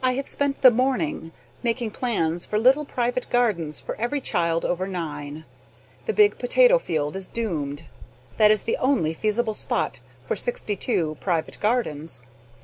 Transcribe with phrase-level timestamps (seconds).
[0.00, 4.86] I have spent the morning making plans for little private gardens for every child over
[4.86, 5.44] nine.
[6.06, 7.82] The big potato field is doomed.
[8.36, 12.22] That is the only feasible spot for sixty two private gardens.